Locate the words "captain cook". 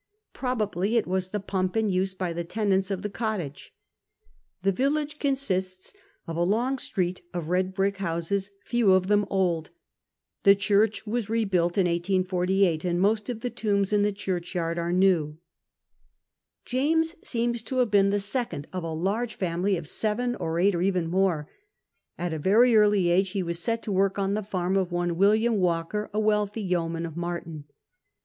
15.07-15.37